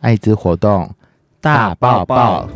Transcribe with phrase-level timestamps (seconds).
[0.00, 0.90] 艾滋活动
[1.40, 2.48] 大抱抱。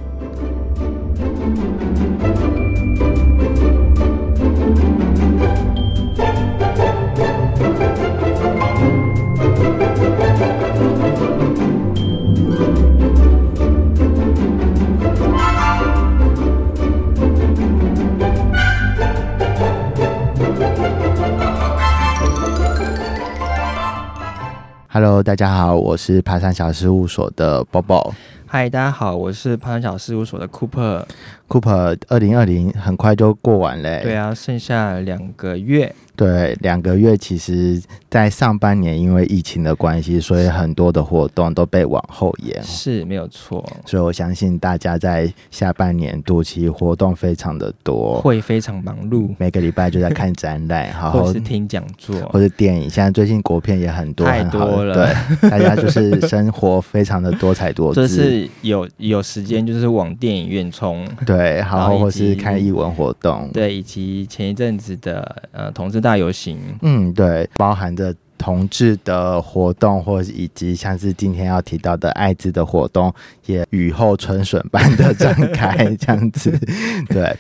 [24.95, 28.13] Hello，大家好，我是爬山小事务所的 Bobo
[28.47, 31.05] 嗨，大家好，我是爬山小事务所的 Cooper。
[31.49, 31.97] Cooper。
[32.09, 35.95] 二零二零很快就过完嘞，对啊，剩下两个月。
[36.17, 42.63] 对，两个月其实，在上半年因为疫情的关系，所以很多的活动都被往后延。
[42.63, 52.89] 是没有错，所以我相信大家在下半年度其实活动非常的多，会非常忙碌，每个礼拜就在看展览，好好或是听讲座，或者电影。
[52.89, 58.03] 现在最近国片也很多，太多了对，大家就是生活非常的多彩多姿。
[58.07, 61.05] 就是有有时间就是往电影院冲。
[61.27, 63.51] 对，好然后或是看艺文活动。
[63.53, 73.13] 对，以及前一阵子的呃同志大游行，嗯，对，包含着同志的活动，或者以及像是今天要提到的艾滋的活动，
[73.47, 76.51] 也雨后春笋般的展开，这样子。
[77.09, 77.35] 对，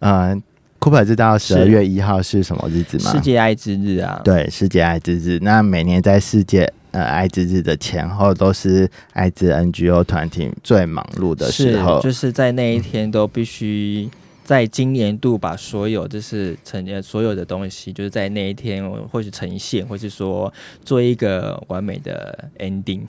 [0.00, 0.40] 嗯、
[0.78, 3.10] 库珀知道十二月一号是什么日子吗？
[3.10, 4.20] 世界艾滋日啊。
[4.22, 5.38] 对，世界艾滋日。
[5.42, 12.00] 那每年在世界呃艾滋日的前后，都是艾滋 NGO 团体最忙碌的时候。
[12.00, 14.08] 是，就是在那一天都必须
[14.42, 20.50] 在今年度把所有就是呈呃所有的东西，就是在那一天或许呈现，或是说
[20.86, 23.02] 做一个完美的 ending。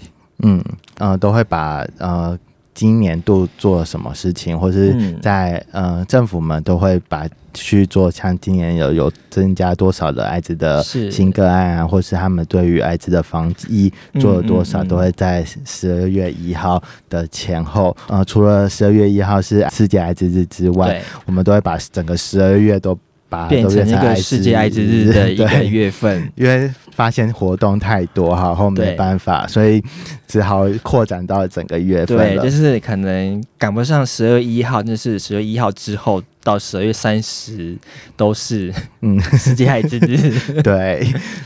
[0.43, 0.61] 嗯
[0.97, 2.37] 呃，都会把呃
[2.77, 5.19] 今年度做了什么事情，或是嗯。
[5.19, 11.09] 在、呃政府们都会把去做像今年有有增加多少的艾滋的是。
[11.09, 17.97] 新个案啊，或是他们对于艾滋的防疫做了多少，嗯嗯嗯都会在十二月一号的前后。
[18.09, 22.95] 呃，除了十二月一号是世界艾滋日之外，我们都会把整个十二月都
[23.29, 26.29] 把它变成一个世界艾滋日的一个月份。
[26.35, 29.83] 因为发现活动太多哈，然后没办法，所以
[30.27, 37.77] 只好扩展到整个月份对，就是可能赶不上十二月一号，就是十二月一号之后到十二月三十
[38.15, 40.39] 都是嗯， 世界艾滋日。
[40.63, 41.05] 对。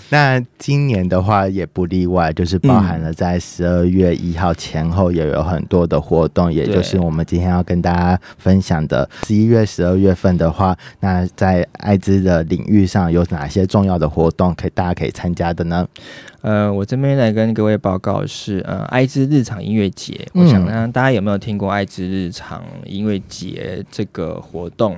[0.09, 15.87] 那今年的话也不例外，就是包含了在十二月一号前后也有很多的活动，也就是我们今天要跟大家分享的十一月、十二月份的话，那在艾滋的领域上有哪些重要的活动可以大家可以参加的呢？
[16.41, 20.27] 呃，我这边来跟各位报告是，呃，艾滋日常音乐节。
[20.33, 24.90] 嗯我想呢，大家有没有听过艾滋日常音乐节这个活动？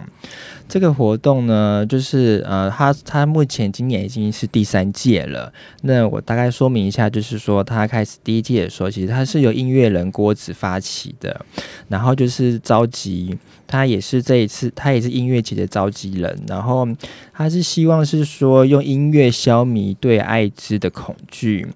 [0.67, 5.51] 这个活动呢，就是呃，它它目前今年已经是第三届了。
[5.81, 11.45] 那我大概说明一下，就是说它开始第一届的时候，其实它是由音乐人郭子发起的，
[11.89, 13.37] 然后就是召集。
[13.65, 16.87] 他也是这一次，他也是音乐节的召集人，然后
[17.33, 21.67] 他是希望是说用音乐消弭对艾滋的恐惧。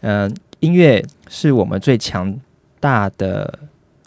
[0.00, 2.34] 嗯、音乐是我们最强
[2.80, 3.58] 大的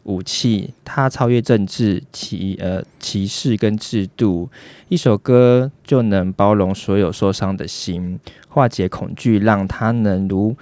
[0.05, 4.49] 武器，它超越政治歧呃歧视跟制度。
[4.87, 10.55] 一首歌就能包容所有受伤的心，化解恐惧，让它能如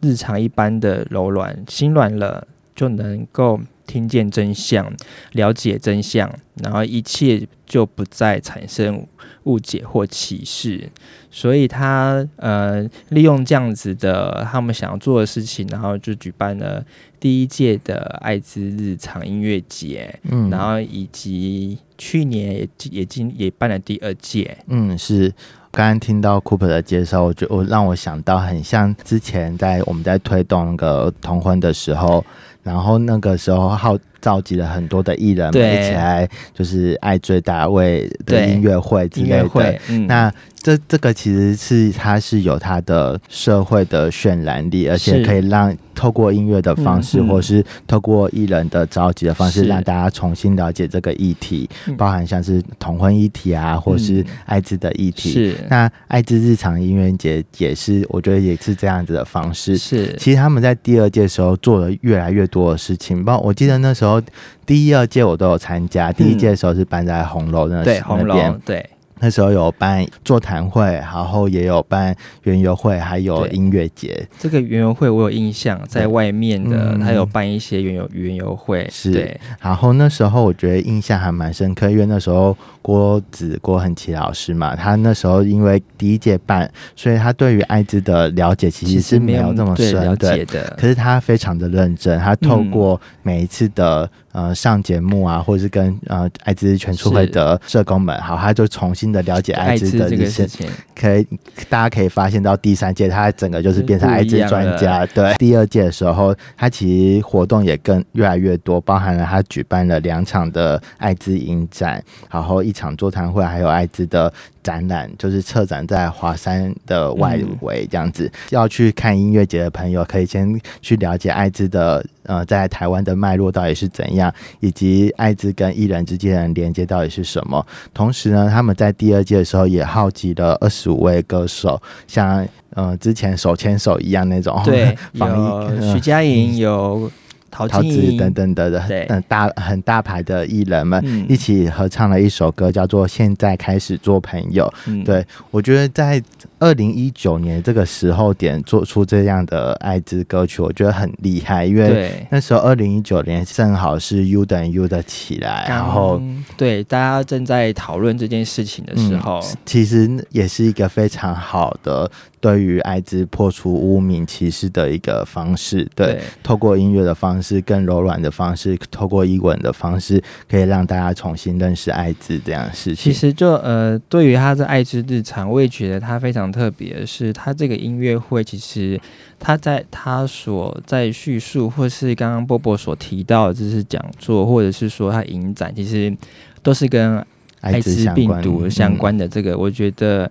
[0.00, 1.64] 日常一般的柔软。
[1.68, 4.92] 心软了，就能够听见真相，
[5.32, 6.30] 了解真相，
[6.62, 9.06] 然后一切就不再产生
[9.44, 10.90] 误解或歧视。
[11.30, 16.84] 所以他呃利用这样子的他们想要做的事情，然后就举办了
[17.20, 24.58] 第一届的艾滋日常音乐节，嗯然后以及去年也也今也办了第二届。
[24.66, 25.32] 嗯，是。
[25.72, 32.24] 刚刚听到 Cooper 的介绍，我觉我让我想到很像之前在我们在推动那个同婚的时候，
[32.66, 33.96] 然后那个时候好
[34.26, 39.80] 召集了很多的艺人们一起来，就是爱最大卫的音乐会之音类的。
[40.08, 47.28] 那这这个其实是它是有它的社会的渲染力，而且可以让透过音乐的方式，嗯嗯。
[47.28, 51.96] 或是透过艺人的召集的方式，让大家重新了解这个议题，嗯。
[51.96, 54.26] 包含像是同婚议题啊，或是嗯。
[54.46, 55.30] 艾滋的议题。
[55.30, 55.54] 是。
[55.70, 59.78] 那艾滋日常音乐节也是，我觉得也是这样子的方式。
[59.78, 60.12] 是。
[60.18, 64.15] 其实他们在第二届的时候做了越来越多的事情，包我记得那时候
[64.64, 68.88] 第一、二届我都有参加，第一届的时候是办在红楼那对红楼，对
[69.20, 74.26] 那时候有办座谈会，然后也有办园游会，还有音乐节。
[74.38, 77.00] 这个园游会我有印象，在外面的嗯。
[77.00, 90.36] 他有办一些园游园游会，是，然后那时候我觉得印象还蛮深刻，因为那时候郭子郭恒奇老师嘛，他那时候因为第一届办，所以他对于艾滋的了解其实是没有那么深了的。
[90.36, 101.26] 解的，可是他非常的认真，他透过每一次的、呃上节目啊，或者是跟呃艾滋全促会的社工们，好，他就重新的了解艾滋的一些个事情，可以，
[101.70, 105.06] 大家可以发现到第三届，他整个就是变成艾滋专家。
[105.06, 114.30] 对，第二届的时候，他其实活动也更越来越多，包含了他举办了两场的艾滋影展，然后一场座谈会，还有艾滋的
[114.66, 118.28] 展览，就是策展在华山的外围这样子。
[118.50, 127.64] 要去看音乐节的朋友，可以先去了解艾滋的呃，在台湾的脉络到底是怎样，以及艾滋跟艺人之间的连接到底是什么。
[127.94, 137.08] 同时呢，他们在第二届的时候也号集了二十五位歌手，像呃之前手牵手一样那种，对， 有呃徐佳莹，有
[137.56, 141.02] 陶陶子等等的的对嗯大很大牌的艺人们。
[141.06, 144.64] 嗯一起合唱了一首歌，叫做《现在开始做朋友》。
[144.86, 146.22] 嗯对我觉得在
[146.58, 152.26] 二零一九年这个时候点做出这样的艾滋歌曲，我觉得很厉害，因为对。
[152.30, 156.20] 那时候二零一九年正好是 U 等于 U 的起来，然后
[156.56, 162.10] 对大家正在讨论这件事情的时候，嗯其实也是一个非常好的
[162.40, 165.86] 对于艾滋破除污名歧视的一个方式。
[165.94, 172.96] 对，透过音乐的方式，更柔软的方式，透过英文的方式，可以让大家重新认识艾滋这样的事情。
[172.96, 179.00] 其实就呃，对于他的艾滋日常，我也觉得他非常特别的是，他这个音乐会其实
[179.38, 186.14] 他在他所在叙述，或是刚刚波波所提到的，就是讲座，或者是说他影展，其实
[186.62, 187.24] 都是跟
[187.60, 189.26] 艾滋病毒相嗯关的。
[189.28, 190.30] 这个、我觉得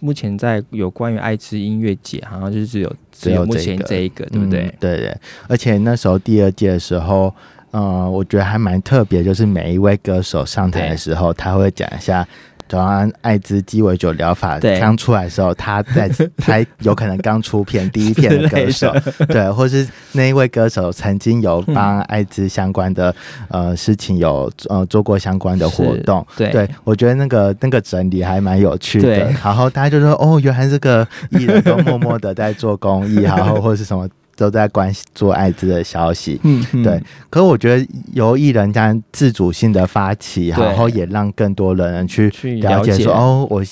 [0.00, 4.62] 目前在有关于艾滋音乐节，好像就是只有只有目前这一个，对不对？
[4.62, 5.16] 嗯对对，
[5.48, 7.34] 而且那时候第二届的时候。
[7.72, 12.26] 呃，我觉得还蛮特别，就是每一位歌手上台的时候，他会讲一下。
[12.70, 14.78] 早安艾滋鸡尾酒疗法对。
[14.78, 16.08] 刚出来的时候，他在
[16.38, 18.94] 他有可能刚出片第一片的歌手，
[19.26, 23.12] 对，或是那一位歌手曾经有帮艾滋相关的、
[23.48, 26.50] 呃事情有呃做过相关的活动，对。
[26.52, 29.30] 对我觉得那个那个整理还蛮有趣的。
[29.42, 34.08] 然后大家就说哦，原来这个艺人都默默的在做公益， 然后或是什么。
[34.40, 36.82] 都在关做艾滋的消息，嗯，嗯。
[36.82, 37.02] 对。
[37.28, 43.62] 可我觉得由艺人这样自主性的发起，然后也让更多人去去了解说哦，我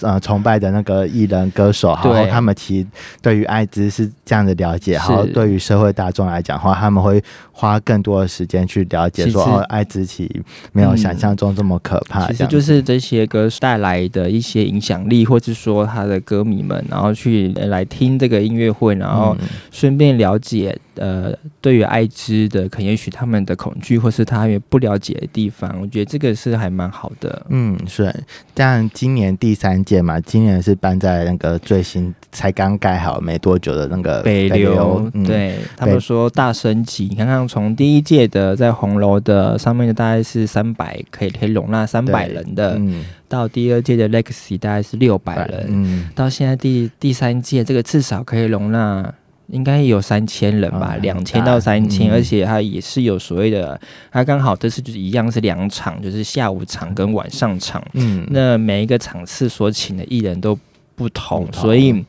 [0.00, 2.86] 呃崇拜的那个艺人歌手，然后他们其实
[3.20, 7.22] 对于艾滋是这样的了解，然后对于社会大众来讲的话，他们会
[7.52, 10.42] 花更多的时间去了解说哦，艾滋其实
[10.72, 19.46] 没有想象中这么可怕，其实这就是这些歌带来的一些影响力，或是说他的歌迷们，然后去呃来听这个音乐会，然后嗯。
[19.70, 27.46] 顺便了解呃对于艾滋的，可能也许他们的恐惧，或是他也不了解的地方，我觉得这个是还蛮好的。
[27.48, 28.14] 嗯，是。
[28.52, 49.12] 但今年第三届嘛，今年是办在那个最新才刚盖好没多久的那个北流，嗯、对他们说大升级，你看看从第一届的在红楼的上面的大概是三百，可以可以容纳三百人的，嗯，到第二届的 Legacy 大概是六百人，嗯，到现在第第三届，这个至少可以容纳
[49.48, 52.12] 应该有三千人吧，嗯两千、到三千、嗯。
[52.12, 53.80] 而且它也是有所谓的，
[54.10, 60.58] 它刚好这次就是一样是两场，就是下午场跟晚上场，嗯，那每一个场次所请的艺人都
[60.94, 61.62] 不同，不同。
[61.62, 62.04] 所以。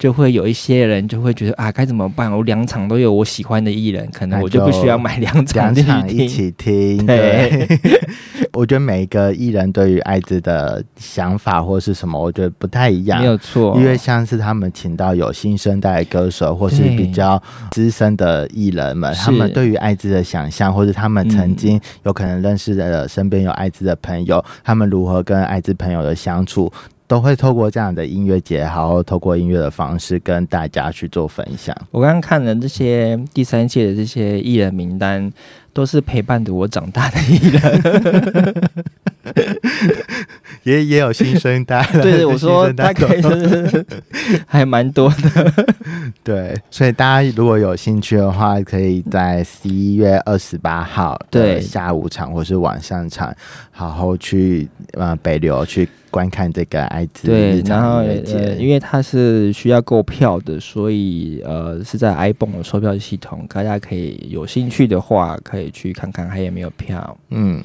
[0.00, 2.32] 就会有一些人就会觉得啊，该怎么办？
[2.32, 6.26] 我两场都有我喜欢的艺人，可能我就不需要买两场去两场一。
[6.26, 7.04] 起听。
[7.04, 8.00] 对对，
[8.54, 13.26] 我觉得每一个艺人对于艾滋的想法或是什么，我觉得不太一样没。
[13.26, 17.40] 有错，因为像是他们请到有新生代歌手，或是比较
[17.70, 26.72] 资深的艺人们，他们对于艾滋的想象，或者他们曾经有可能认识的身边有艾滋的朋友，他们如何跟艾滋朋友的相处，
[27.10, 31.76] 都会透过这样的音乐节，然后透过音乐的方式跟大家去做分享。
[31.90, 35.28] 我刚刚看了这些第三届的这些艺人名单，
[35.72, 38.70] 都是陪伴着我长大的艺人。
[40.64, 43.86] 也也有新生代了，对对，我说新生代大概是
[44.46, 45.52] 还蛮多的。
[46.22, 53.34] 对，所以大家如果有兴趣的话，可以在十一月二十八号的对下午场或是晚上场，
[53.70, 67.16] 好好去呃北流去观看这个艾滋对，然后常音乐呃，因为它是需要购票的，所以呃是在 iPhone 的售票系统，大家可以有兴趣的话可以去看看还有没有票。
[67.30, 67.62] 嗯，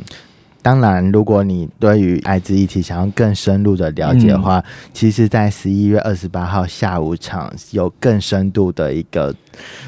[0.65, 9.31] 当然，如果你对于艾滋议题想要更深入的了解的话，其实，在十一月二十八号下午场有更深度的一个，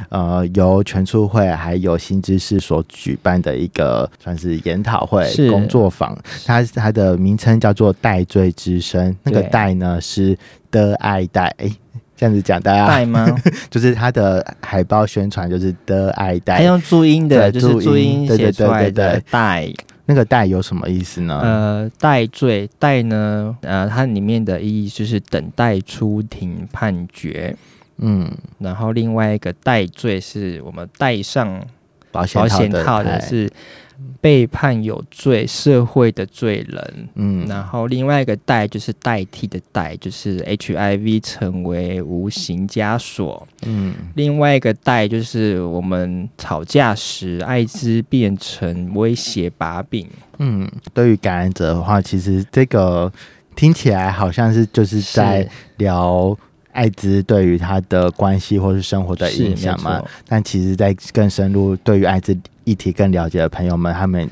[0.10, 6.15] 呃，由全促会还有新知识所举办的一个算是研讨会工作坊，
[6.46, 10.38] 它它的名称叫做“代罪之声”，那个“代”呢是
[10.69, 11.67] 的爱戴，哎，
[12.15, 13.25] 这样子讲大家代吗？
[13.72, 19.67] 就是它的海报宣传就是的爱戴，还用注音的，就是注音写出来的代。
[20.08, 21.40] 那个“代”有什么意思呢？
[21.44, 23.56] 呃，代罪“代”呢？
[23.62, 27.56] 呃，它里面的意义就是等待出庭判决。
[27.98, 31.62] 嗯，然后另外一个“代罪”是我们戴上
[32.12, 33.48] 保险套的是。
[34.22, 37.10] 被判有罪，社会的罪人。
[37.16, 43.48] 嗯，然后另外一个代就是代替的代，就是 HIV 成为无形枷锁。
[43.66, 50.08] 嗯，另外一个代就是我们吵架时，艾滋变成威胁把柄。
[50.39, 53.12] 嗯，对于感染者的话，其实这个
[53.56, 56.38] 听起来好像是就是在聊。
[56.74, 60.00] 艾滋对于他的关系或是生活的影响嘛？
[60.27, 64.29] 但其实，在更深入对于艾滋议题更了解的朋友们，他们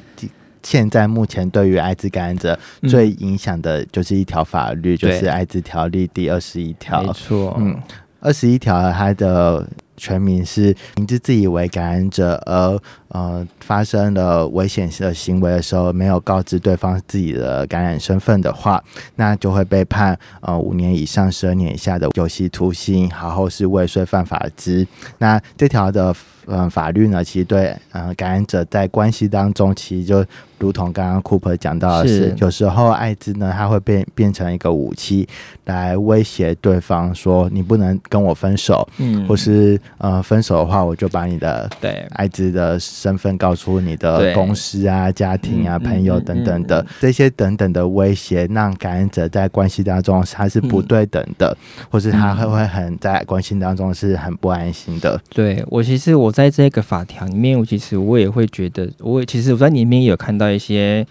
[0.61, 7.01] 现在目前对于艾滋感染者最影响的就是一条法律，就是《艾滋条例》第二十一条。
[7.01, 7.79] 没错，嗯，
[8.19, 9.65] 二十一条它的。
[9.97, 12.77] 全名是明知自己为感染者而
[13.07, 18.83] 呃发生了危险的行为的时候，没有告知对方自己的感染身份的话，
[19.15, 24.85] 那就会被判呃五年以上十二年以下的有期徒刑，然后是未遂犯法之。
[25.19, 26.13] 那这条的
[26.47, 30.25] 呃法律呢，其实对嗯感染者在关系当中，其实就。
[30.57, 35.27] 如同刚刚 Cooper 讲到的是，有时候艾滋呢，它会变变成一个武器，
[35.65, 42.07] 来威胁对方说你不能跟我分手，嗯，或是呃分手的话，我就把你的对。
[42.11, 51.55] 艾滋的身份告诉你的公司啊、家庭啊、朋友等等的这些等等的威胁，让感染者在关系当中他是不对等的，
[51.91, 55.19] 或是他会会很在关系当中是很不安心的。
[55.29, 60.51] 对我其实我在这个法条里面，我其实我也会觉得，我其实我在里面有看到。
[60.51, 61.05] 一些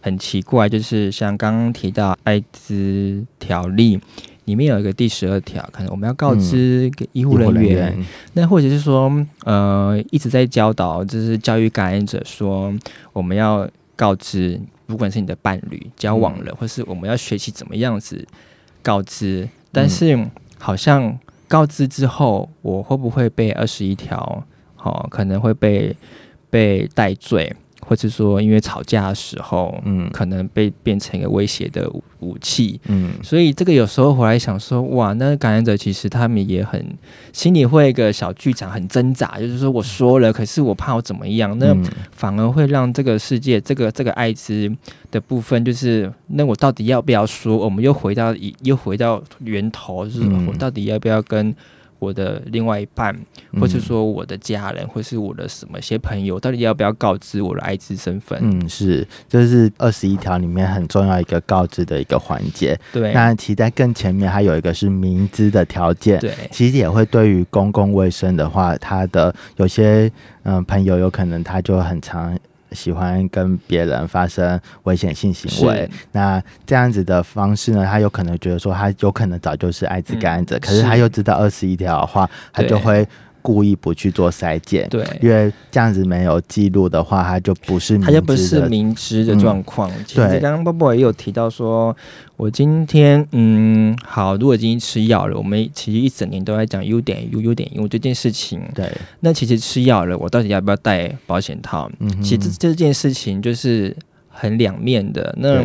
[0.00, 4.00] 很奇怪，就是像刚刚提到艾滋条例
[4.46, 7.94] 里面有一个第十二条，可能我们要告知给医护人员，
[8.32, 9.10] 那或者是说，
[9.44, 12.74] 呃，一直在教导，就是教育感染者说，
[13.12, 18.26] 我们要告知，不管是你的伴侣交往了，或是我们要学习怎么样子
[18.82, 20.18] 告知，但是
[20.58, 21.18] 好像
[21.48, 24.44] 告知之后，我会不会被二十一条？
[24.80, 25.94] 好，可能会被
[26.48, 27.54] 被戴罪。
[27.82, 36.86] 或者说，因为吵架的时候，嗯，可能被变成一个威胁的武器，嗯，所以这个有时候回来想说，哇，那感染者其实他们也很
[37.32, 41.74] 心里会一个小剧场，很挣扎，就是说我说了，可是我怕我怎么样，那
[42.12, 44.70] 反而会让这个世界，这个这个艾滋
[45.10, 47.56] 的部分，就是那我到底要不要说？
[47.56, 51.52] 我们又回到又回到源头，就是我到底要不要跟？
[52.00, 53.16] 我的另外一半，
[53.60, 58.36] 或是说我的家人，或是我的什么些朋友，到底要不要告知我的艾滋身份？
[58.42, 62.76] 嗯，是，这是二十一条里面很重要一个告知的一个环节。
[62.92, 66.18] 对，那其在更前面还有一个是明知的条件。
[66.18, 70.10] 对，其实也会对于公共卫生的话，他的有些
[70.42, 72.36] 嗯朋友有可能他就很常。
[72.72, 77.84] 喜欢跟别人发生危险性行为，那这样子的方式呢？
[77.84, 83.06] 他有可能觉得说，他有可能早就是艾滋感染者，可是他又知道二十一条的话，他就会。
[83.42, 89.90] 故意不去做筛检，对，因为这样子没有记录的话，他就不是，他就不是明知的状况。
[90.06, 91.96] 其实刚刚波波也有提到说，
[92.36, 98.60] 我今天嗯，好，如果今天吃药了，我们其实一整年都在讲优点优优点 U 这件事情。
[98.74, 101.90] 对，那其实吃药了，我到底要不要戴保险套？
[101.98, 103.96] 嗯，其实这件事情就是
[104.28, 105.34] 很两面的。
[105.38, 105.62] 那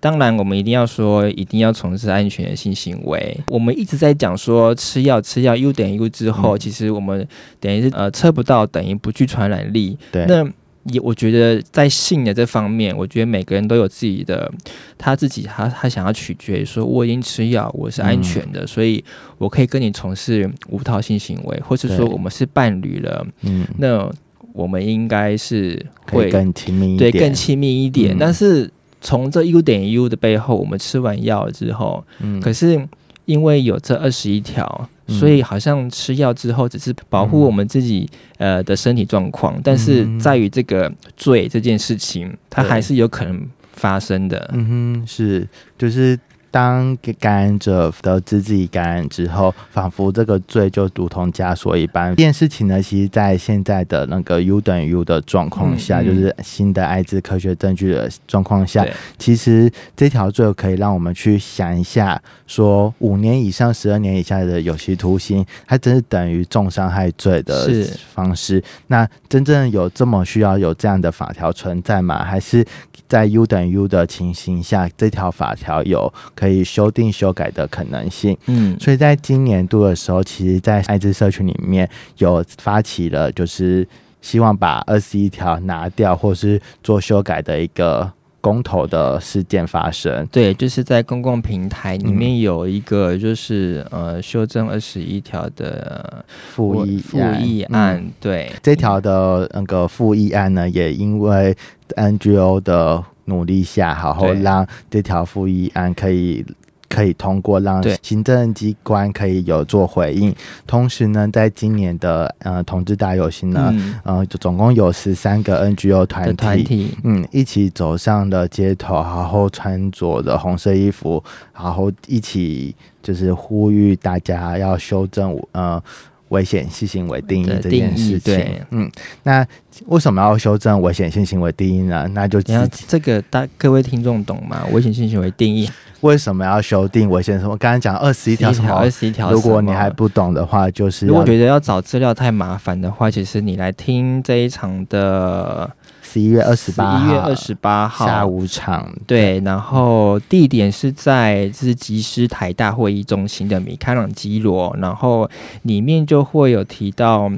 [0.00, 3.36] 当然，我们一定要说，一定要从事安全的性行为。
[3.48, 7.26] 我们一直在讲说，吃药吃药 U 等于 U 之后，其实我们
[7.58, 9.98] 等于是呃测不到等于不具传染力。
[10.12, 10.48] 对，那
[10.84, 14.48] 也我觉得在性的这方面，我觉得每个人都有自己的
[14.96, 19.04] 他自己他他想要取决说，我已经吃药，我是安全的，所以
[19.36, 23.26] 我可以跟你从事无套性行为，或是说我们是伴侣了。
[23.42, 24.08] 嗯，那
[24.52, 28.70] 我们应该是会更亲密对更亲密一点，但是。
[29.00, 32.88] 从这 U 点 U 的背后，我们吃完药之后，嗯，可是
[33.24, 44.50] 因为有这二十一条，所以好像吃药之后只是保护我们自己呃的身体状况，但是在于这个罪这件事情，它还是有可能发生的。
[44.54, 46.18] 嗯哼，是，就是
[46.50, 52.16] 当感染者得知自己感染之后，仿佛这个罪就如同枷锁一般。
[52.16, 58.86] 这件事情呢，其实，在现在的那个 U 等于 U 的状况下，就是新的艾滋科学证据的状况下，
[59.18, 67.68] 其实这条罪可以让我们去想一下：说五年以上、十二年以下的有期徒刑，它真是等于重伤害罪的
[68.14, 68.62] 方式。
[68.86, 72.24] 那真正有这么需要有这样的法条存在吗？
[72.24, 72.64] 还是
[73.06, 76.10] 在 U 等于 U 的情形下，这条法条有？
[76.38, 81.88] 可以修订修改的可能性，嗯，所以在今年度的时候，其实，在艾滋社群里面
[82.18, 83.86] 有发起了，就是
[84.20, 90.26] 希望把二十一条拿掉，或是做修改的一个公投的事件发生。
[90.32, 96.24] 对，就是在公共平台里面有一个，就是呃，修正二十一条的
[96.54, 98.04] 复议复议案。
[98.20, 101.56] 对，这条的那个复议案呢，也因为
[101.96, 103.04] NGO 的。
[103.28, 106.44] 努力下，好好让这条复议案可以
[106.88, 110.34] 可以通过，让行政机关可以有做回应。
[110.66, 121.22] 同时呢，在今年的呃同志大游行呢，呃，总共有十三个 NGO 团体，嗯，一起走上了街头，然后穿着的红色衣服，
[121.54, 125.82] 然后一起就是呼吁大家要修正呃。
[126.28, 128.90] 危险性行为定义这件事情，嗯，
[129.22, 129.46] 那
[129.86, 132.08] 为什么要修正危险性行为定义呢？
[132.12, 132.40] 那就
[132.86, 134.64] 这个大各位听众懂吗？
[134.72, 135.70] 危险性行为定义
[136.00, 137.56] 为什么要修订危险什么？
[137.56, 138.72] 刚才讲二十一条什么？
[138.72, 145.70] 二十一条，如果你还不懂的话，就是如果觉得要找资料太麻烦的话，其实你来听这一场的。
[146.08, 155.28] 十一月二十八号，一月二十八号下午场，对，然后地点是在是吉师台大会议中心的米开朗基罗，然后
[155.62, 157.30] 里面就会有提到，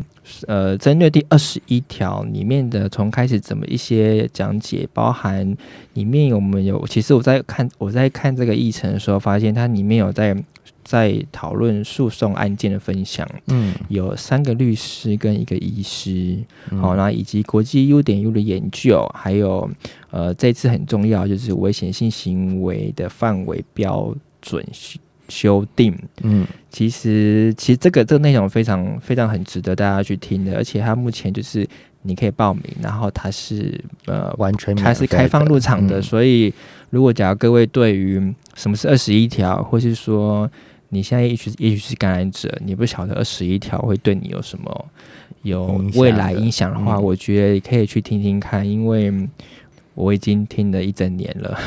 [0.47, 5.57] 呃，针对第二十一条里面的从开始怎么一些讲解，包含
[5.95, 6.87] 里面有没有？
[6.87, 10.37] 其实我在看我在看这个议程的时候，发现它里面有在。
[10.85, 16.39] 在讨论诉讼案件的分享，嗯，有三个律师跟一个医师，
[16.81, 19.71] 好，那以及国际 U 点 U 的研究，还有
[20.11, 24.65] 呃，这次很重要就是危险性行为的范围标准
[25.29, 31.65] 修订，嗯，其实其实这个这个内容非常非常很值得大家去听的，而且它目前就是
[32.03, 36.53] 你可以报名，然后它是呃完全它是开放入场的，所以
[36.89, 40.51] 如果假如各位对于什么是二十一条，或是说
[40.91, 44.87] 你现在也许也许是感染者，你不晓得二十一条会对你有什么
[45.43, 49.11] 有未来影响的话，我觉得可以去听听看，因为。
[49.95, 51.59] 我已经听了一整年了，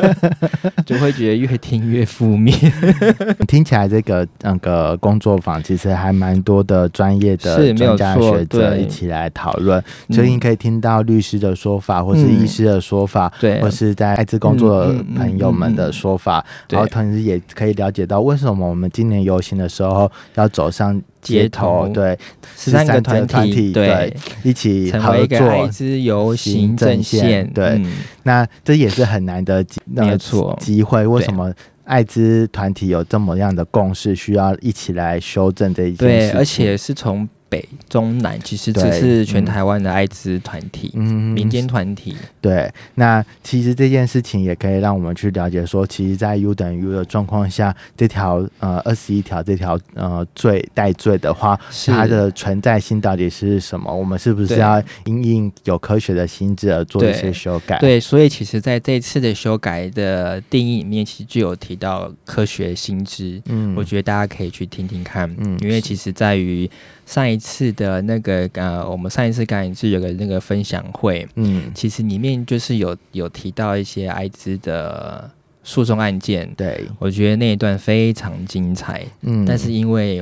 [0.86, 2.56] 就会觉得越听越负面。
[3.48, 21.00] 听起来这个那个工作坊其实还蛮多的专业的专家学者一起来讨论，所以你可以听到律师的说法，或是医师的说法，对，或是在艾滋工作朋友们的说法，然后同时也可以了解到为什么我们今年游行的时候要走上。
[21.34, 22.18] 街头对
[22.56, 27.80] 十三个团体对一起合作一个艾滋游行阵线对，
[28.22, 31.06] 那这也是很难的没错机会。
[31.06, 31.52] 为什么
[31.84, 36.30] 艾滋团体有这么样的共识，需要一起来修正这一件事？
[36.32, 37.28] 对，而且是从。
[37.56, 42.16] 北中南其实这是全台湾的艾滋团体，嗯，民间团体。
[42.40, 53.94] 对，那其实这件事情也可以让我们去了解说，其实，在 U 等于 U 的状况下，这条呃二十一条这条呃罪代罪的话，它的存在性到底是什么？
[53.94, 57.78] 我们是不是要因应有科学的心智而做一些修改？
[57.78, 63.40] 对，所以其实在这次的修改的定义里面，其实就有提到科学心智。
[63.46, 66.70] 嗯，我觉得大家可以去听听看，嗯，因为其实在于。
[67.06, 75.30] 上一次的那个呃，我们上一次感染是有个那个分享会，嗯，其实里面就是有有提到一些艾滋的
[75.62, 76.84] 诉讼案件，对。
[76.98, 80.20] 我觉得那一段非常精彩，嗯，但是因为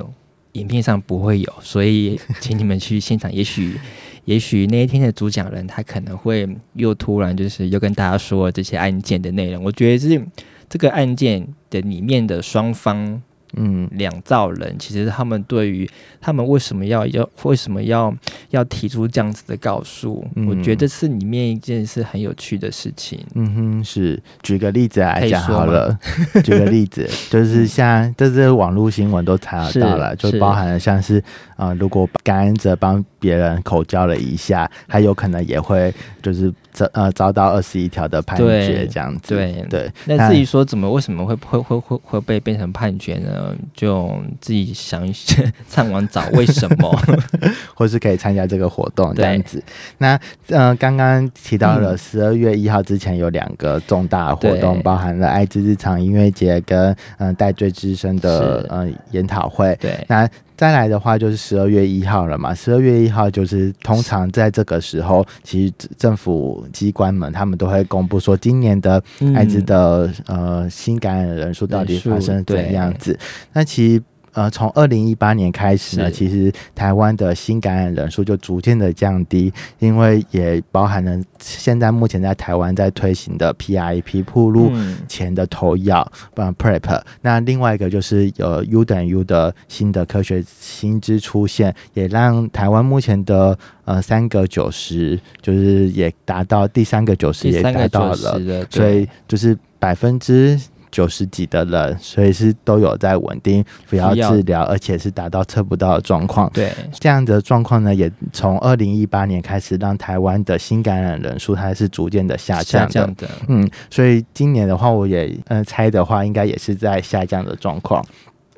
[0.53, 3.81] 影片上不会有，所以 请你们去现场，也许
[4.27, 10.23] 也许那一天的主讲人他可能会又突然就是又跟大家说这些案件的内容，我觉得是
[10.69, 13.23] 这个案件的里面的双方。
[13.57, 15.89] 嗯，两造人其实他们对于
[16.21, 18.15] 他们为什么要要为什么要
[18.51, 23.19] 要提出这样子的告诉，我觉得是里面一件是很有趣的事情。
[23.35, 25.99] 嗯哼，是举个例子来讲好了，
[26.45, 31.23] 举个例子就是像这是网络新闻都查得到了，就包含了像是
[31.57, 36.53] 啊，如果感染者帮别人口交了一下，他有可能也会就是。
[36.75, 39.89] 遭呃遭到二十一条的判决这样子，对对。
[40.07, 43.44] 那至于说怎么为什么会会会会会被变成判决呢？
[43.45, 47.03] 呢，就自己想一些， 上网找为什么，
[47.75, 49.63] 或是可以参加这个活动这样子。
[49.99, 59.77] 那呃，刚刚提到了十二月一号之前有两个重大活动，包含了爱之日常音乐节跟嗯带最资深的呃研讨会。
[59.81, 60.29] 对，那。
[60.57, 69.03] 再来的话就是十二月一号了嘛，十二月一号就是通常在这个时候，其实政府机关们他们都会公布说今年的
[69.35, 73.19] 艾滋的呃新感染人数到底发生怎样子。
[73.53, 74.03] 那其实。
[74.35, 84.73] 呃，从二零一八年开始呢，其实台湾的新感染人数就逐渐的降低，因为也包含了现在目前在台湾在推行的 PIP 铺路
[85.09, 87.01] 前的投药，嗯 PrEP。
[87.23, 100.61] 那另外一个就是有 U 等于 U 的新的科学新知出现，也让台湾目前的呃三个九十，就是也达到第三个九十也达到了，所以就是百分之。
[100.95, 106.49] 九十几的人，所以是都有在稳定服药治疗，而且是达到测不到的状况。
[106.55, 113.29] 对，这样的状况呢，也从二零一八年开始，让台湾的新感染人数它是逐渐的下降的。
[113.49, 118.07] 嗯，所以今年的话，我也呃猜的话，应该也是在下降的状况。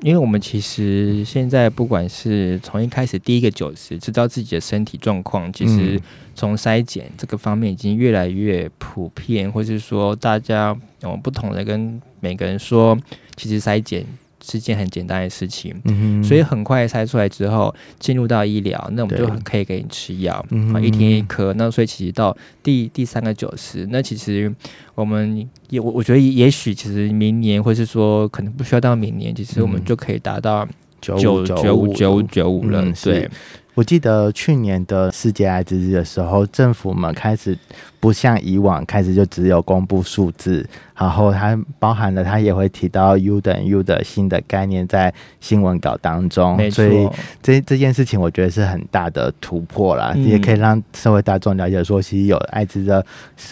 [0.03, 5.99] 因为我们其实现在不管是从一开始第一个九十，知道自己的身体状况，其实
[6.35, 12.99] 从筛检这个方面已经越来越普遍，或是说大家有不同的跟每个人说，
[13.37, 14.05] 其实筛检。
[14.49, 20.35] 是件很简单的事情，嗯所以很快筛出来之后，进入到医疗，那我们就可以给你吃药，
[20.73, 21.53] 啊，一天一颗。
[21.55, 24.55] 那所以其实到第第三个九十，那其实
[24.95, 30.69] 我们也我我觉得也许其实明年，或是说可能不需要到明年，其实我们就可以达到
[31.01, 31.35] 九九
[31.75, 32.85] 五九五九五了。
[33.03, 33.29] 对，
[33.77, 37.57] 我记得去年的世界艾滋日的时候，政府们开始。
[37.99, 40.65] 不像以往开始就只有公布数字，
[40.97, 47.09] 然后它包含了它也会提到 U 等于 U 的新的概念在新闻稿当中，所以
[47.43, 53.05] 这这件事情我觉得是很大的突破啦，也可以让社会大众了解说，其实有艾滋的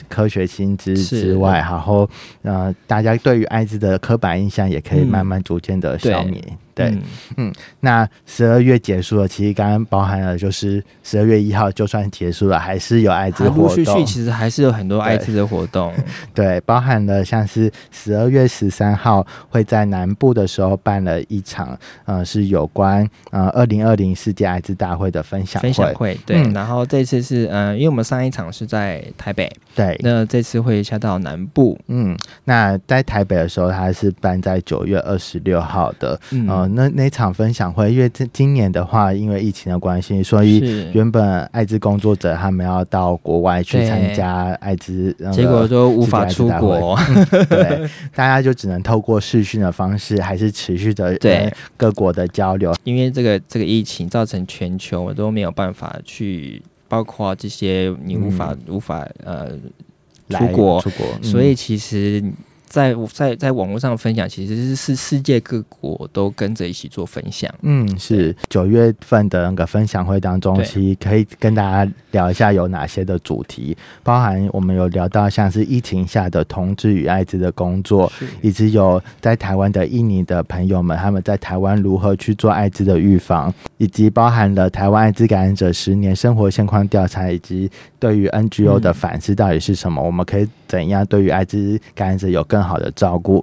[0.08, 2.08] 科学新知之外，然后
[2.42, 6.40] 呃大家对于艾滋的刻板印象也可以慢慢逐渐的消灭。
[6.74, 6.96] 对，
[7.36, 14.48] 嗯，那十二月结束了，其实刚刚包含了就是十二月一号就算结束了，还是有艾滋活动，其实还。
[14.54, 15.92] 是有很多艾滋的活动，
[16.32, 26.40] 对，包含了像是十二月十三号会在南部的时候办了一场，呃，是有关呃二零二零世界艾滋大会的分享分享会，对。
[26.52, 44.24] 然后这次是呃，因为我们上一场是在台北，对，那这次会下到南部，嗯，那在台北的时候，它是办在九月二十六号的，呃，那那场分享会，因为这今年的话，因为疫情的关系，所以原本艾滋工作者他们要到国外去参加。
[44.34, 46.98] 啊，艾滋，结果都无法出国，
[47.48, 51.52] 对，大家就只能透过视讯的方式，还是持续的对。
[51.76, 52.74] 各国的交流。
[52.84, 59.50] 因为这个这个疫情造成全球都没有办法去，包括这些你无法无法呃
[60.30, 60.80] 出国。
[60.80, 62.24] 出国，所以其实。
[62.74, 67.48] 在在在网络上分享，其实是是世界各国都跟着一起做分享。
[67.62, 78.10] 嗯，是九月份的那个分享会当中，其实可以跟大家聊一下有哪些的主题，包含我们有聊到像是疫情下的同志与艾滋的工作，
[78.42, 87.70] 以及有在台湾的印尼的朋友们他们在台湾如何去做艾滋的预防，以及包含了台湾艾滋感染者十年生活现况调查，以及
[88.04, 93.42] 对于 NGO 的反思到底是什么，我们可以怎样对于艾滋感染者有更好的照顾，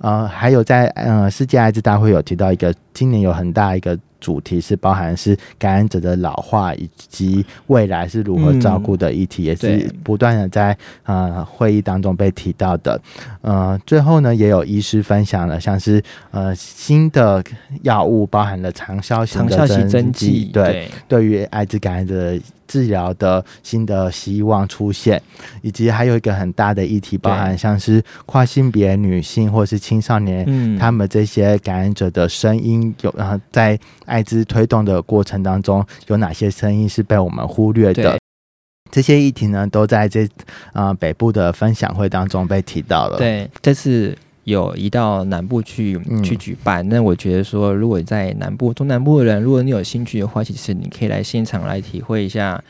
[0.00, 3.96] 呃，还有在呃世界艾滋大会有提到一个，今年有很大一个。
[4.22, 13.00] 主题是包含是感染者的老化以及未来是如何照顾的议题，也是不断的在呃会议当中被提到的。
[13.40, 17.42] 呃，最后呢，也有医师分享了，像是呃新的
[17.82, 22.38] 药物包含了长效型的针剂，对，对于艾滋感染者
[22.72, 25.20] 治疗的新的希望出现，
[25.60, 33.78] 以及还有一个很大的议题，包含像是跨性别女性或是青少年，嗯他们这些感染者的声音有然后在。
[34.04, 38.18] 艾滋推动的过程当中，有哪些声音是被我们忽略的？
[38.90, 40.28] 这些议题呢，都在这
[40.72, 43.16] 啊北部的分享会当中被提到了。
[43.16, 46.88] 对，这次有移到南部去去举办。
[46.88, 52.62] 那我觉得说，如果在南部、中南部的人，如果你有兴趣的话，其实你可以来现场来体会一下。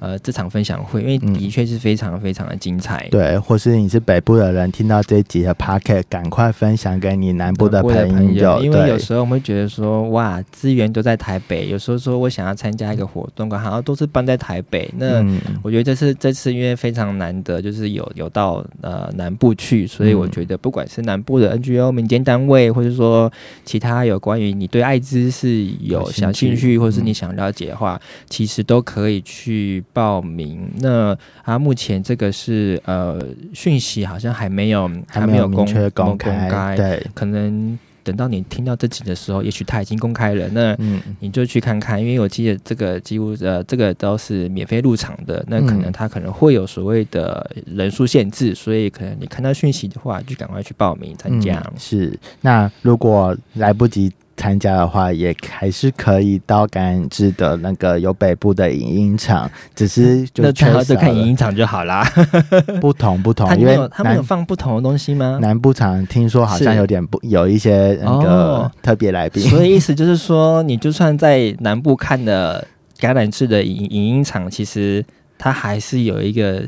[0.00, 3.06] 呃这场分享会，因为的确是非常非常的精彩。
[3.12, 14.90] 对，或是你是北部的人，听到这一集的 p o c k e t 赶快分享给你南部的朋友，因为有时候我们会觉得说，哇，资源都在台北，有时候说我想要参加一个活动，好像都是办在台北。
[14.96, 15.24] 那
[15.62, 23.30] 我觉得这次这次因为非常难得，就是有有到呃南部去，所以我觉得不管是南部的 NGO 民间单位，或者说
[23.64, 30.60] 其他有关于你对艾滋是有想兴趣，或是你想了解的话，其实都可以去报名。
[30.80, 33.20] 那啊，目前这个是呃
[33.52, 37.78] 讯息好像还没有还没有公公开，对，可能。
[38.02, 40.74] 等到你听到这集的时候，也许他已经公开了，那
[41.20, 51.62] 你就去看看，因为我记得这个几乎呃，这个都是免费入场的，那可能他可能会有所谓的人数限制，所以可能你看到讯息的话，就赶快去报名参加。
[51.76, 54.10] 是，那如果来不及。
[54.40, 62.02] 参加的话，也还是可以到感染制的那个有北部的影音场，只是就最好就看影音场就好啦。
[62.80, 65.38] 不同不同，因为他们有放不同的东西吗？
[65.42, 72.66] 南部场听说好像有点不有一些那个特别来宾，所以意思就是说，你就算在南部看的
[72.98, 75.04] 感染制的影影音场，其实
[75.36, 76.64] 它还是有一个。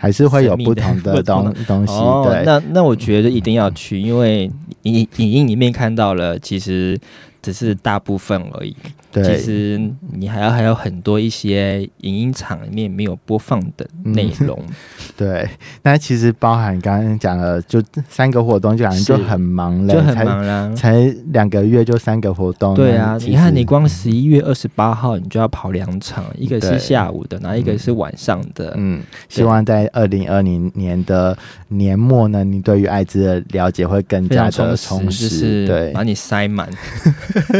[0.00, 1.92] 还是会有不同的 东东西，
[2.24, 2.42] 对。
[2.44, 4.50] 那那我觉得一定要去，因为
[4.84, 6.98] 影影音里面看到了，其实。
[7.42, 8.76] 只是大部分而已。
[9.12, 14.58] 对，其实你还要还有很多一些影音场里面没有播放的内容。
[15.16, 15.48] 对，
[15.82, 20.74] 那其实包含刚刚讲了，就三个活动，就感觉就很忙了，就很忙了。
[20.74, 22.74] 才两个月就三个活动。
[22.74, 28.74] 对啊，你看你光十一月二十八号你就要跑两场，一个是下午的，然后一个是晚上的。
[28.76, 31.36] 嗯，希望在二零二零年的
[31.68, 36.68] 年末呢，你对于艾滋的了解会更加的充实，对，把你塞满。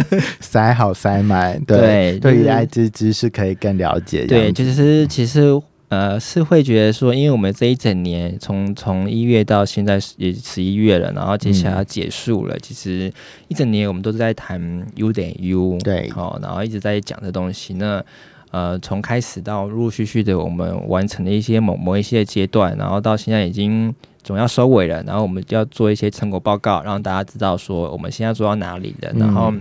[0.40, 4.26] 塞好塞满，对，对于艾滋知识可以更了解。
[4.26, 5.48] 对，就是其实
[5.88, 13.12] 呃是会觉得说，因为我们这一整年从从一月到现在也十一月了，然后接下来要结束了，其实
[13.48, 14.60] 一整年我们都是在谈
[14.94, 17.74] U 点 U，对，好，然后一直在讲这东西。
[17.74, 18.04] 那
[18.50, 23.94] 呃从开始到陆陆续续的我们完成了一些某某一些阶段，然后到现在已经。
[24.22, 29.52] 总要收尾了，然后我们就要做一些成果报告，让大家知道说我们现在做到哪里了，然后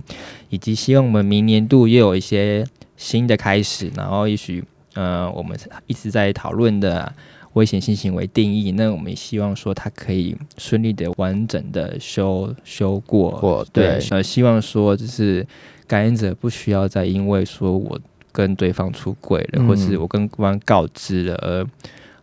[0.50, 2.66] 以及希望我们明年度又有一些
[2.98, 4.64] 新的开始，然后也许
[4.96, 7.12] 呃我们一直在讨论的
[7.54, 15.46] 危险性行为定义，那我们也希望说它可以顺利的、完整的修修过，对，呃，希望说就是
[15.88, 17.98] 感染者不需要再因为说我
[18.32, 21.66] 跟对方出轨了，或是我跟对方告知了而。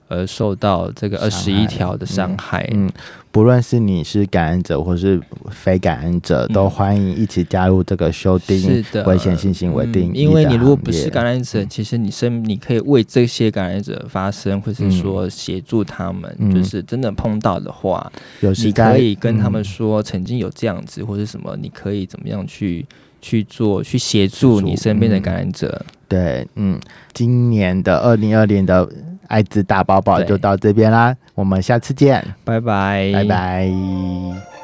[0.09, 2.90] 而受到这个二十一条的伤害，嗯，
[3.31, 10.21] 不论是你是感染者或是非感染者，都欢迎一起加入这个修订危险性行为定义。
[10.21, 22.87] 因为你如果不是感染者，其实你身你可以为这些感染者发声，或是说协助他们，就是真的碰到的话，你可以跟他们说曾经有这样子或是什么，你可以怎么样去
[23.21, 25.85] 去做，去协助你身边的感染者。
[26.09, 26.81] 对，嗯，
[27.12, 28.88] 今年的二零二零的。
[29.29, 34.56] 艾滋大包包就到这边啦，我们下次见，拜拜，拜拜。